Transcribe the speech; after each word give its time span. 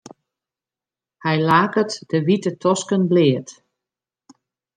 Hy 1.23 1.35
laket 1.49 1.91
de 2.09 2.17
wite 2.25 2.51
tosken 2.61 3.03
bleat. 3.11 3.49